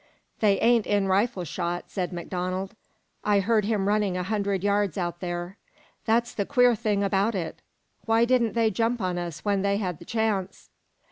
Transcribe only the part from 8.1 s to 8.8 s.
didn't they